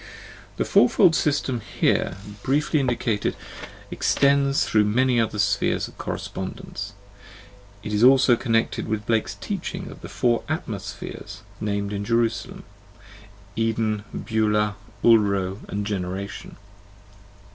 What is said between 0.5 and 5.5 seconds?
The fourfold system here briefly indicated extends through many other